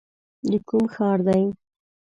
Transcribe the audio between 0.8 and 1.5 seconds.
ښار دی؟